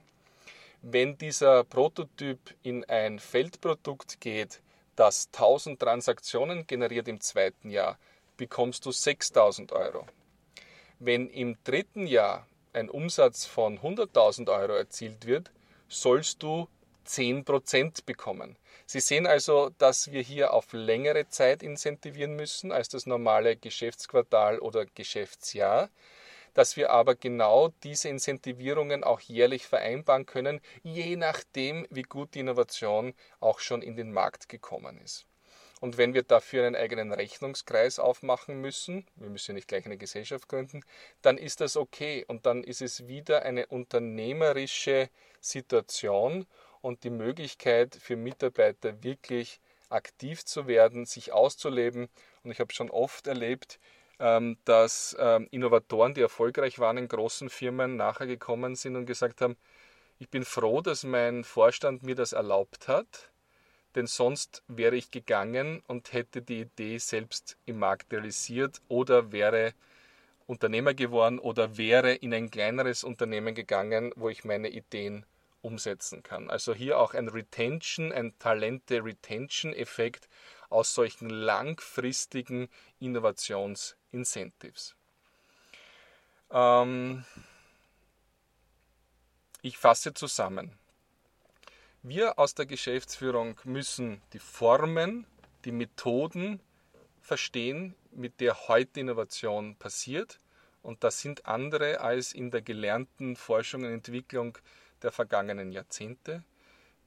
Wenn 0.81 1.17
dieser 1.17 1.63
Prototyp 1.63 2.39
in 2.61 2.83
ein 2.85 3.19
Feldprodukt 3.19 4.19
geht, 4.19 4.61
das 4.95 5.27
1000 5.33 5.79
Transaktionen 5.79 6.67
generiert 6.67 7.07
im 7.07 7.19
zweiten 7.21 7.69
Jahr, 7.69 7.97
bekommst 8.37 8.85
du 8.85 8.91
6000 8.91 9.71
Euro. 9.71 10.05
Wenn 10.99 11.29
im 11.29 11.57
dritten 11.63 12.07
Jahr 12.07 12.47
ein 12.73 12.89
Umsatz 12.89 13.45
von 13.45 13.79
100.000 13.79 14.49
Euro 14.49 14.73
erzielt 14.73 15.25
wird, 15.25 15.51
sollst 15.87 16.41
du 16.41 16.67
10% 17.07 18.05
bekommen. 18.05 18.57
Sie 18.85 18.99
sehen 18.99 19.27
also, 19.27 19.71
dass 19.77 20.11
wir 20.11 20.21
hier 20.21 20.53
auf 20.53 20.71
längere 20.73 21.27
Zeit 21.27 21.63
incentivieren 21.63 22.35
müssen 22.35 22.71
als 22.71 22.89
das 22.89 23.05
normale 23.05 23.55
Geschäftsquartal 23.55 24.59
oder 24.59 24.85
Geschäftsjahr 24.85 25.89
dass 26.53 26.77
wir 26.77 26.91
aber 26.91 27.15
genau 27.15 27.69
diese 27.83 28.09
Incentivierungen 28.09 29.03
auch 29.03 29.19
jährlich 29.19 29.65
vereinbaren 29.65 30.25
können, 30.25 30.61
je 30.83 31.15
nachdem, 31.15 31.87
wie 31.89 32.03
gut 32.03 32.35
die 32.35 32.39
Innovation 32.39 33.13
auch 33.39 33.59
schon 33.59 33.81
in 33.81 33.95
den 33.95 34.11
Markt 34.11 34.49
gekommen 34.49 34.99
ist. 34.99 35.25
Und 35.83 35.97
wenn 35.97 36.13
wir 36.13 36.23
dafür 36.23 36.65
einen 36.65 36.77
eigenen 36.77 37.11
Rechnungskreis 37.11 37.99
aufmachen 37.99 38.61
müssen, 38.61 39.05
wir 39.17 39.29
müssen 39.29 39.51
ja 39.51 39.55
nicht 39.55 39.67
gleich 39.67 39.85
eine 39.85 39.97
Gesellschaft 39.97 40.47
gründen, 40.47 40.85
dann 41.21 41.37
ist 41.37 41.59
das 41.59 41.75
okay. 41.75 42.23
Und 42.25 42.45
dann 42.45 42.63
ist 42.63 42.81
es 42.81 43.05
wieder 43.07 43.43
eine 43.43 43.65
unternehmerische 43.65 45.09
Situation 45.41 46.47
und 46.79 47.03
die 47.03 47.09
Möglichkeit 47.09 47.95
für 47.95 48.15
Mitarbeiter 48.15 49.03
wirklich 49.03 49.59
aktiv 49.89 50.45
zu 50.45 50.67
werden, 50.67 51.05
sich 51.05 51.33
auszuleben. 51.33 52.07
Und 52.43 52.51
ich 52.51 52.61
habe 52.61 52.73
schon 52.73 52.89
oft 52.89 53.27
erlebt, 53.27 53.77
dass 54.63 55.17
ähm, 55.19 55.49
Innovatoren, 55.51 56.13
die 56.13 56.21
erfolgreich 56.21 56.79
waren 56.79 56.97
in 56.97 57.09
großen 57.09 57.49
Firmen, 57.49 57.97
nachher 57.97 58.25
gekommen 58.25 58.75
sind 58.75 58.95
und 58.95 59.05
gesagt 59.05 59.41
haben, 59.41 59.57
ich 60.17 60.29
bin 60.29 60.45
froh, 60.45 60.79
dass 60.79 61.03
mein 61.03 61.43
Vorstand 61.43 62.03
mir 62.03 62.15
das 62.15 62.31
erlaubt 62.31 62.87
hat, 62.87 63.31
denn 63.95 64.07
sonst 64.07 64.63
wäre 64.67 64.95
ich 64.95 65.11
gegangen 65.11 65.83
und 65.87 66.13
hätte 66.13 66.41
die 66.41 66.61
Idee 66.61 66.99
selbst 66.99 67.57
im 67.65 67.79
Markt 67.79 68.13
realisiert 68.13 68.81
oder 68.87 69.33
wäre 69.33 69.73
Unternehmer 70.45 70.93
geworden 70.93 71.37
oder 71.37 71.77
wäre 71.77 72.13
in 72.13 72.33
ein 72.33 72.49
kleineres 72.49 73.03
Unternehmen 73.03 73.55
gegangen, 73.55 74.13
wo 74.15 74.29
ich 74.29 74.45
meine 74.45 74.69
Ideen 74.69 75.25
umsetzen 75.61 76.23
kann. 76.23 76.49
Also 76.49 76.73
hier 76.73 76.97
auch 76.97 77.13
ein 77.13 77.27
Retention, 77.27 78.13
ein 78.13 78.37
Talente-Retention-Effekt 78.39 80.29
aus 80.69 80.93
solchen 80.93 81.29
langfristigen 81.29 82.69
Innovationsincentives. 84.13 84.95
Ähm 86.51 87.25
ich 89.61 89.77
fasse 89.77 90.13
zusammen. 90.13 90.77
Wir 92.01 92.37
aus 92.37 92.53
der 92.53 92.65
Geschäftsführung 92.65 93.59
müssen 93.63 94.21
die 94.33 94.39
Formen, 94.39 95.25
die 95.65 95.71
Methoden 95.71 96.59
verstehen, 97.21 97.95
mit 98.11 98.41
der 98.41 98.67
heute 98.67 98.99
Innovation 98.99 99.77
passiert. 99.77 100.39
Und 100.81 101.05
das 101.05 101.21
sind 101.21 101.45
andere 101.45 102.01
als 102.01 102.33
in 102.33 102.51
der 102.51 102.61
gelernten 102.61 103.37
Forschung 103.37 103.83
und 103.83 103.93
Entwicklung 103.93 104.57
der 105.01 105.13
vergangenen 105.13 105.71
Jahrzehnte. 105.71 106.43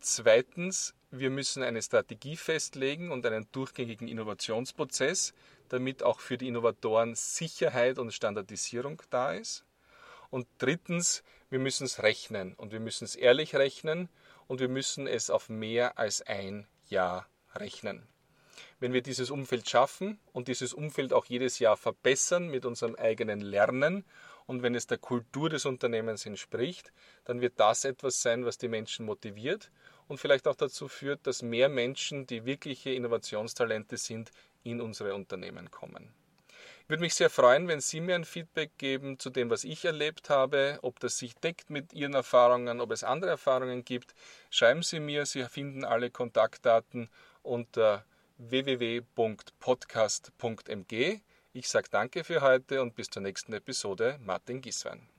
Zweitens, 0.00 0.94
wir 1.10 1.28
müssen 1.28 1.62
eine 1.62 1.82
Strategie 1.82 2.36
festlegen 2.36 3.10
und 3.10 3.26
einen 3.26 3.46
durchgängigen 3.52 4.08
Innovationsprozess, 4.08 5.34
damit 5.68 6.02
auch 6.02 6.20
für 6.20 6.38
die 6.38 6.48
Innovatoren 6.48 7.14
Sicherheit 7.14 7.98
und 7.98 8.12
Standardisierung 8.12 9.02
da 9.10 9.32
ist. 9.32 9.64
Und 10.30 10.46
drittens, 10.58 11.22
wir 11.50 11.58
müssen 11.58 11.84
es 11.84 12.02
rechnen 12.02 12.54
und 12.54 12.72
wir 12.72 12.80
müssen 12.80 13.04
es 13.04 13.14
ehrlich 13.14 13.54
rechnen 13.54 14.08
und 14.46 14.60
wir 14.60 14.68
müssen 14.68 15.06
es 15.06 15.30
auf 15.30 15.48
mehr 15.48 15.98
als 15.98 16.22
ein 16.22 16.66
Jahr 16.88 17.28
rechnen. 17.54 18.06
Wenn 18.78 18.92
wir 18.92 19.02
dieses 19.02 19.30
Umfeld 19.30 19.68
schaffen 19.68 20.18
und 20.32 20.48
dieses 20.48 20.74
Umfeld 20.74 21.12
auch 21.12 21.26
jedes 21.26 21.58
Jahr 21.58 21.76
verbessern 21.76 22.48
mit 22.48 22.66
unserem 22.66 22.94
eigenen 22.94 23.40
Lernen 23.40 24.04
und 24.46 24.62
wenn 24.62 24.74
es 24.74 24.86
der 24.86 24.98
Kultur 24.98 25.48
des 25.48 25.64
Unternehmens 25.64 26.26
entspricht, 26.26 26.92
dann 27.24 27.40
wird 27.40 27.58
das 27.58 27.84
etwas 27.84 28.22
sein, 28.22 28.44
was 28.44 28.58
die 28.58 28.68
Menschen 28.68 29.06
motiviert 29.06 29.70
und 30.08 30.18
vielleicht 30.18 30.48
auch 30.48 30.54
dazu 30.54 30.88
führt, 30.88 31.26
dass 31.26 31.42
mehr 31.42 31.68
Menschen, 31.68 32.26
die 32.26 32.44
wirkliche 32.44 32.90
Innovationstalente 32.90 33.96
sind, 33.96 34.30
in 34.62 34.80
unsere 34.80 35.14
Unternehmen 35.14 35.70
kommen. 35.70 36.12
Ich 36.86 36.90
würde 36.90 37.02
mich 37.02 37.14
sehr 37.14 37.30
freuen, 37.30 37.66
wenn 37.66 37.80
Sie 37.80 38.00
mir 38.00 38.14
ein 38.14 38.24
Feedback 38.24 38.78
geben 38.78 39.18
zu 39.18 39.28
dem, 39.28 39.50
was 39.50 39.64
ich 39.64 39.84
erlebt 39.84 40.30
habe, 40.30 40.78
ob 40.82 41.00
das 41.00 41.18
sich 41.18 41.34
deckt 41.34 41.68
mit 41.68 41.92
Ihren 41.92 42.14
Erfahrungen, 42.14 42.80
ob 42.80 42.92
es 42.92 43.02
andere 43.02 43.32
Erfahrungen 43.32 43.84
gibt. 43.84 44.14
Schreiben 44.50 44.84
Sie 44.84 45.00
mir, 45.00 45.26
Sie 45.26 45.42
finden 45.46 45.84
alle 45.84 46.10
Kontaktdaten 46.10 47.10
unter 47.42 48.04
www.podcast.mg. 48.38 51.20
Ich 51.54 51.68
sage 51.68 51.88
danke 51.90 52.22
für 52.22 52.40
heute 52.40 52.80
und 52.82 52.94
bis 52.94 53.10
zur 53.10 53.22
nächsten 53.22 53.52
Episode. 53.52 54.20
Martin 54.20 54.60
Gieswein. 54.60 55.15